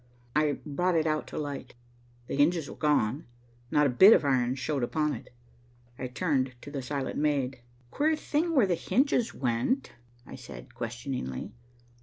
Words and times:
I 0.35 0.57
brought 0.65 0.95
it 0.95 1.05
out 1.05 1.27
to 1.27 1.37
light. 1.37 1.75
The 2.25 2.33
hinges 2.35 2.67
were 2.67 2.75
gone. 2.75 3.27
Not 3.69 3.85
a 3.85 3.89
bit 3.91 4.13
of 4.13 4.25
iron 4.25 4.55
showed 4.55 4.81
upon 4.81 5.13
it. 5.13 5.31
I 5.99 6.07
turned 6.07 6.55
to 6.63 6.71
the 6.71 6.81
silent 6.81 7.19
maid. 7.19 7.59
"Queer 7.91 8.15
thing 8.15 8.55
where 8.55 8.65
the 8.65 8.73
hinges 8.73 9.35
went?" 9.35 9.91
I 10.25 10.37
said 10.37 10.73
questioningly. 10.73 11.51